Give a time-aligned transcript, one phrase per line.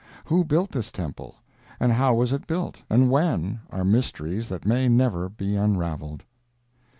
[0.25, 1.35] Who built this temple,
[1.79, 6.23] and how was it built, and when, are mysteries that may never be unraveled.